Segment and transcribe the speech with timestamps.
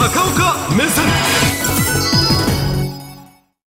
[0.00, 1.04] 高岡目線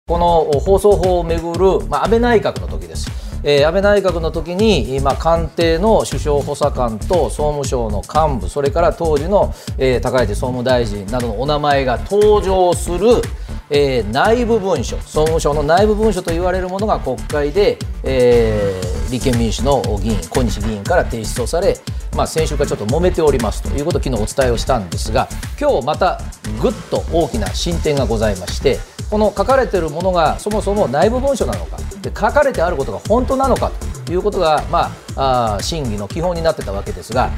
[0.06, 3.10] この放送法をめぐる、まあ、安倍内閣の時です。
[3.42, 13.20] えー安倍内閣の時に、まあ、官邸の首相補佐官と総務省の幹部それから当時の、えー高市総務大臣などのお名前が登場する、
[13.68, 21.76] えー内部文書総務省の内部文書と言われるものが国会で、えー立憲民主の議員小西議員から提出をされ、
[22.16, 25.28] まあ、先週からちょっと揉めておりますということを昨日お伝えをしたんですが
[25.60, 26.20] 今日また
[26.60, 28.78] ぐっと大きな進展がございまして
[29.10, 33.70] この書かれているものがそもそも内部文書なのかで書かれてあることが本当なのか
[34.06, 37.30] ということが、まあ、あ審議の基本になってたわけですが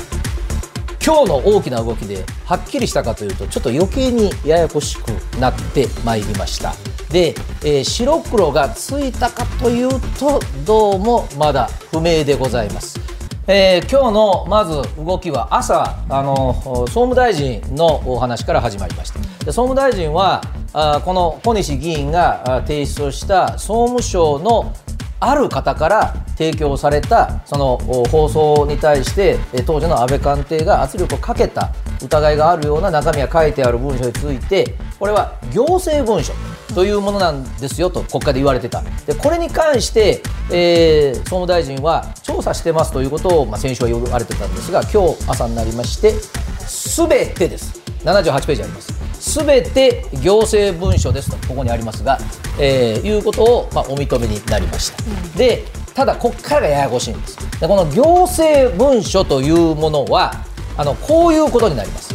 [1.04, 6.93] 今日の大きな動きではっきりしたかというとちょっと余計にややこしくなってまいりました。
[7.14, 7.32] で、
[7.64, 12.98] えー白黒がついたかというとどうもまだ不明でございます。
[13.46, 16.54] えー今日のまず動きは朝あの
[16.88, 19.20] 総務大臣のお話から始まりました。
[19.20, 20.42] で総務大臣は
[20.72, 24.74] あこの小西議員が提出をした総務省の
[25.20, 27.76] ある方から提供されたその
[28.10, 31.70] 放送に対して当時の安倍官邸が圧力をかけた
[32.02, 36.32] 疑いがあるような中身が書いてある文書についてこれは行政文書。
[36.74, 38.82] というものなんですよと国会で言われてた。
[39.06, 46.12] でこれに関して、えー総務大臣は調査してますということを、まあ、先週は言われてたんですが今日朝になりまして
[46.60, 47.80] すべてです。
[48.04, 48.92] 78ページあります。
[49.20, 52.18] すべて行政文書ですとここにありますが、
[52.58, 57.36] えーいうことを、まあ、お認めになりました、でただここからがややこしいんです。
[57.60, 60.32] でこの行政文書というものは
[60.76, 62.14] あのこういうことになります。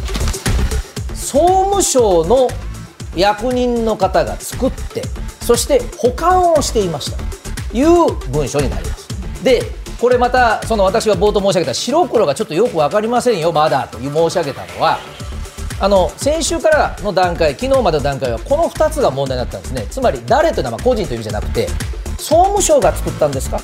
[1.16, 2.48] 総務省の
[3.16, 5.02] 役人の方が作って
[5.42, 7.18] そして保管をしていました。
[7.18, 9.08] という文書になります。
[9.44, 9.62] で
[10.00, 15.00] これまたその私が冒頭申し上げた白黒がちょっとよく分かりませんよまだという申し上げたのは
[15.82, 19.86] あの先週からの段階昨日までの段階はこの2つが問題になったんですね。
[19.90, 21.68] つまり誰というのは個人という意味じゃなくて
[22.18, 23.60] 総務省が作ったんですか？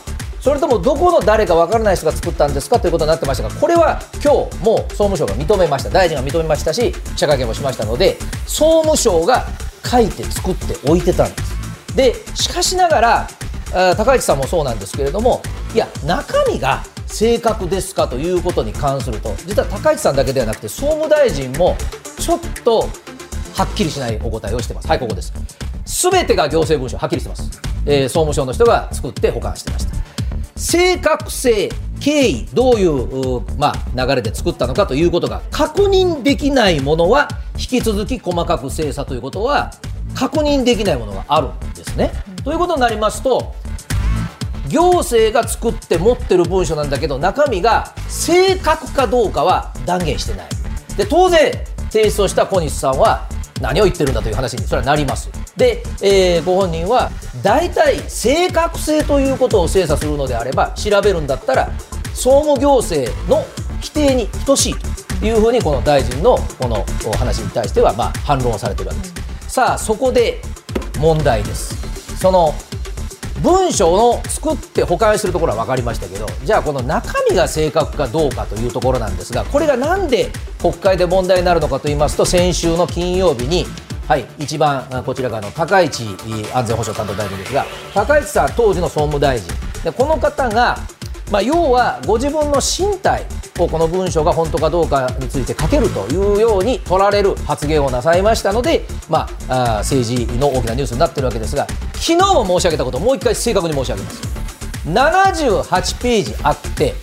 [0.45, 5.89] それともどこの誰か分からない人が作ったんですかということになってましたがこれは今日もう総務省が認めました。
[5.89, 9.47] 大臣が認めましたし記者会見もしましたので総務省が
[9.83, 11.95] 書いて作って置いてたんです。
[11.95, 13.27] でしかしながら
[13.97, 15.41] 高市さんもそうなんですけれども
[15.73, 21.75] いや中身が正確ですかということに関すると実は高市さんだけではなくて総務大臣も
[22.19, 22.81] ちょっと
[23.55, 24.87] はっきりしないお答えをしてます。
[24.87, 25.33] はいここです。
[25.87, 27.49] すべてが行政文書はっきりしてます、
[27.87, 29.94] えー総務省の人が作って保管してました。
[30.57, 39.71] 正確性経緯どういううまあ、流れで作ったのかということが確認できないものは引き続き細かく精査ということは
[40.13, 42.11] 確認できないものがあるんですね。
[42.43, 43.53] ということになりますと
[44.69, 50.47] 行政が作って持ってる文書なんだけど中身が正確かどうかは断言してない。
[50.97, 51.51] で当然
[51.89, 53.27] 提出をした小西さんは
[53.61, 57.11] 何を言ってるんだという話にそれはなりますで、えーご本人は
[57.41, 61.71] 大体正確性ということを精査するのであれば調べるんだったら
[62.13, 63.45] 総務行政の
[63.75, 64.75] 規定に等しい
[65.19, 69.53] というふうにこの大臣のこのお話に対してはまあ反論をされてるわけです。
[69.53, 70.41] さあそこで
[70.99, 72.17] 問題です。
[72.17, 72.53] その
[73.41, 83.65] 文章を作って保管するところは分かりましたけどじゃあこの中身が正確かどうかというところなんですがこれがなんで国会で問題になるのかと言いますと先週の金曜日に
[84.07, 86.03] はい、一番こちらがあの高市
[86.53, 89.47] 安全保障担当大臣ですが高市さん当時の総務大臣。
[89.83, 90.77] でこの方が、
[91.31, 93.25] まあ、要はご自分の身体
[93.57, 104.21] をこの文書が本当かどうかについて書けるというように取られる発言をなさいましたので、まあ、あ政治の大きなニュースになっているわけですが昨日も申し上げたことをもう一回正確に申し上げます。
[104.85, 106.93] 78ページあって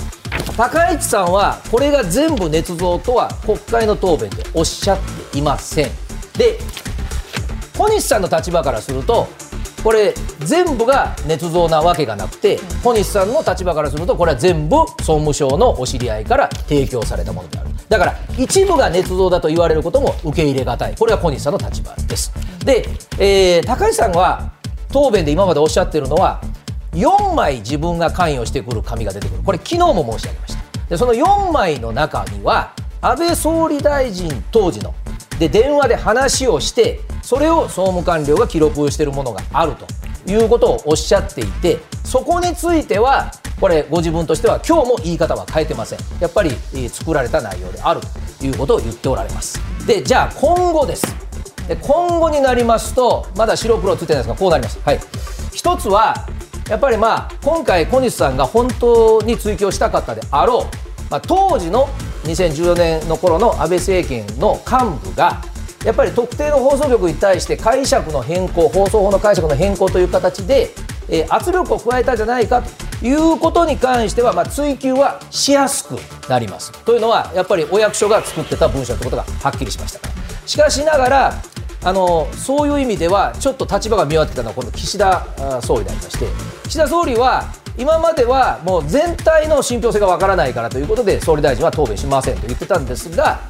[0.57, 4.99] 高市さんはこれが全部捏造とは国会の答弁でおっしゃっ
[5.33, 5.91] ていません。
[6.39, 6.59] で
[7.83, 9.27] 小西さんの立場からすると
[9.83, 17.71] これ全部が捏造なわけがなくて小西さんの立場からするとこれは全部総務省のお知り合いから提供されたものである。
[17.89, 20.95] だから一部が捏造だと言われることも受け入れがたい。
[20.97, 22.33] これは小西さんの立場です。
[22.65, 22.87] で、
[23.19, 24.53] えー高市さんは
[24.93, 26.41] 答弁で今までおっしゃってるのは
[26.93, 29.43] 4枚自分が関与してくる紙が出てくる。
[29.43, 30.63] これ昨日も申し上げました。
[30.89, 34.95] でその4枚の中には安倍総理大臣当時の
[35.41, 37.01] で電話で話をして
[37.33, 39.87] それを総務官僚が記録しているものがあると
[40.31, 45.99] いうことをおっしゃっていてそこについてはこれご自分としては今日も言い方は変えてません。
[46.21, 46.51] やっぱり
[46.91, 48.03] 作られた内容である
[48.39, 49.59] ということを言っておられます。
[49.87, 51.07] でじゃあ今後です。
[51.67, 54.79] で今後になりますとまだ白黒ついてないですがこうなります。
[54.85, 55.01] はい。
[55.55, 56.27] 一つは
[56.69, 61.89] やっぱりまあ今回小西さんが本当に追及したかったであろう、まあ、当時の
[62.25, 65.41] 2014年の頃の安倍政権の幹部が
[65.85, 70.71] やっぱり特定の放送局に対して解釈の変更放送法の解釈の変更という形で、
[71.09, 75.97] えー、圧力を加えたんじゃないかということに関しては、まあ、追及はしやすく
[76.29, 76.73] なります。
[76.85, 80.13] というのはやっぱりお役所が作ってた文書ということがはっきりしましたから。
[80.47, 81.43] しかしながら
[81.85, 85.27] あのそういう意味ではちょっと立場が見わってたのはこの岸田
[85.63, 86.27] 総理でありまして
[86.65, 93.41] 岸田総理は今まではもう全体の信憑性がわからないからということで総理大臣は答弁しませんと言ってたんですが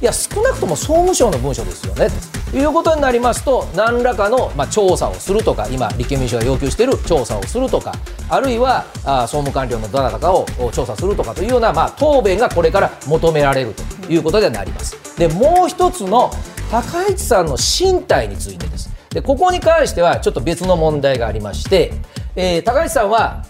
[0.00, 2.08] いや少なくとも総務省の文書ですよね。
[2.50, 7.92] ということになりますと何らかの、まあ、調査をするとか今立憲民主が要求している調査をするとか
[8.28, 14.96] あるいはあ総務官僚のどなたかを調査するとかというような、まあ、答弁がこれから求められるということになります。
[15.18, 16.30] でもう一つの
[16.70, 18.90] 高市さんの身体についてです。
[19.10, 21.94] でここに関してはちょっと別の問題がありまして、
[22.34, 23.44] えー、高市さんは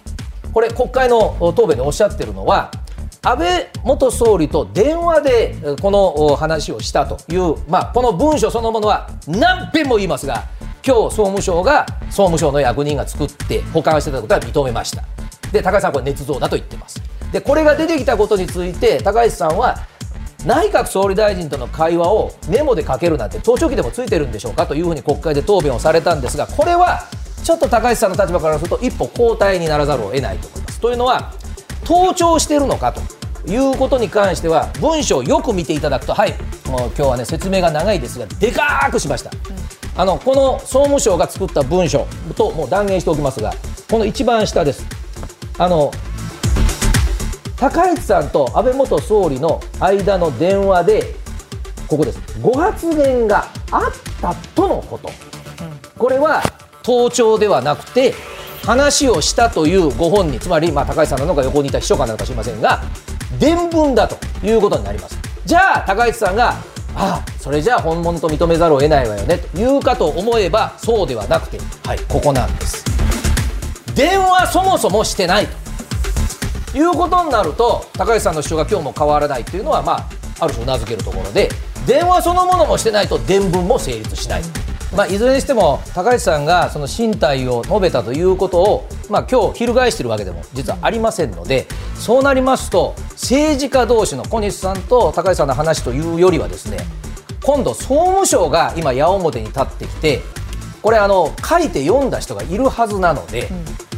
[0.52, 2.70] これ国会の答弁でおっしゃってるのは
[3.26, 10.44] 安倍元総理と電話でこの話をしたという、まあ、この文書そのものは何遍も言いますが
[10.86, 15.02] 今日総務省が総務省の役人が作って保管してたことは認めました。
[15.50, 17.02] で高市さんはこれ捏造だと言ってます。
[17.32, 19.76] でこれが出てきたことについて高市さんは
[20.44, 27.00] 内閣総理大臣との会話をメモで書けるなんて盗聴器でもついてるんでしょうかというふうに国会で答弁をされたんですがこれは
[27.42, 30.80] ちょっと高市さんの立場からすると一歩後退にならざるを得ないと思います。
[30.80, 31.32] というのは
[31.84, 33.15] 盗聴してるのかと。
[33.46, 36.34] いうことに関しては文章をよく見ていただくとはい
[36.66, 42.06] もう今日はね説明が長いですがでかくしました、うん、あのこの総務省が作った文書
[42.36, 43.52] ともう断言しておきますが
[43.88, 44.84] この一番下です。
[45.58, 45.92] あの
[47.56, 51.14] 高市さんと安倍元総理の間の電話で
[51.88, 52.20] ここです。
[52.42, 55.08] ご発言があったとのこと、
[55.96, 56.42] これは
[56.82, 58.14] 盗聴ではなくて
[58.64, 62.82] 話をしたというご本人つまり、まあ、高市さんなのか横にいた秘書官なのか知りませんが
[63.38, 65.18] 伝聞だということになります。
[65.44, 66.50] じゃあ高市さんが
[66.94, 71.98] ああそれじゃあ本物と認めざるを得ないわよねと言うかと思えばそうではなくてはい。
[72.08, 72.84] ここなんです。
[73.94, 75.66] 電話そもそもしてないと。
[76.76, 80.08] いうことになると高市さんの主張が今日も変わらないというのはまあ
[80.40, 81.48] ある種うなずけるところで
[81.86, 84.42] 電話そのものもしてないと伝聞も成立しない
[84.94, 91.66] まあ、いずれにしても高市さんがその進退を述べたということを、まあ、今日翻しているわけでも実はありませんので
[91.96, 96.78] そうなりますと政治家同士の小西さんと高市さんの話というよりはですね
[97.42, 100.20] 今度、総務省が今、矢面に立ってきて
[100.82, 103.48] これあの書いて読んだ人がいるはずなので、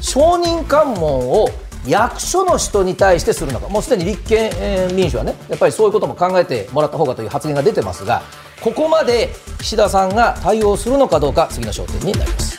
[0.00, 1.48] 証人喚問を
[1.86, 8.22] 役所の人に対してするのかもうすでに立憲民主はねやっぱりそういうことも考えてもらった方がという発言が出てますが
[8.60, 12.57] ここまで岸田さんが対応するのかどうか次の焦点になります。